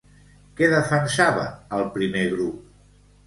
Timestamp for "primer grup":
1.99-2.75